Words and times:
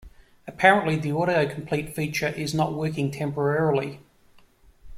Apparently, 0.47 0.95
the 0.95 1.09
autocomplete 1.11 1.93
feature 1.93 2.29
is 2.29 2.55
not 2.55 2.73
working 2.73 3.11
temporarily. 3.11 3.99